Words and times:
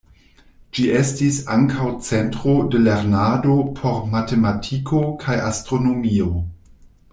Ĝi 0.77 0.85
estis 0.99 1.35
ankaŭ 1.55 1.89
centro 2.07 2.55
de 2.75 2.81
lernado 2.87 3.59
por 3.81 4.01
matematiko 4.15 5.05
kaj 5.27 5.39
astronomio. 5.53 6.35